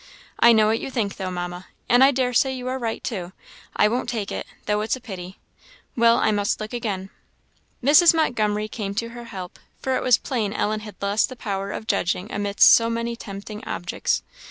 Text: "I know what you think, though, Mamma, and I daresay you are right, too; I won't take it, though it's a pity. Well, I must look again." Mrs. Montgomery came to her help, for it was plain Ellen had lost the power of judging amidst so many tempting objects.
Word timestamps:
"I 0.39 0.51
know 0.51 0.65
what 0.65 0.79
you 0.79 0.89
think, 0.89 1.17
though, 1.17 1.29
Mamma, 1.29 1.67
and 1.87 2.03
I 2.03 2.09
daresay 2.09 2.55
you 2.55 2.67
are 2.69 2.79
right, 2.79 3.03
too; 3.03 3.33
I 3.75 3.87
won't 3.87 4.09
take 4.09 4.31
it, 4.31 4.47
though 4.65 4.81
it's 4.81 4.95
a 4.95 4.99
pity. 4.99 5.37
Well, 5.95 6.17
I 6.17 6.31
must 6.31 6.59
look 6.59 6.73
again." 6.73 7.11
Mrs. 7.83 8.11
Montgomery 8.11 8.67
came 8.67 8.95
to 8.95 9.09
her 9.09 9.25
help, 9.25 9.59
for 9.79 9.95
it 9.95 10.01
was 10.01 10.17
plain 10.17 10.53
Ellen 10.53 10.79
had 10.79 10.95
lost 11.03 11.29
the 11.29 11.35
power 11.35 11.71
of 11.71 11.85
judging 11.85 12.31
amidst 12.31 12.71
so 12.73 12.89
many 12.89 13.15
tempting 13.15 13.63
objects. 13.65 14.23